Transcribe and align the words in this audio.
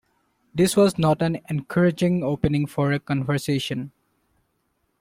This 0.55 0.75
was 0.75 0.97
not 0.97 1.21
an 1.21 1.41
encouraging 1.47 2.23
opening 2.23 2.65
for 2.65 2.91
a 2.91 2.97
conversation. 2.99 3.91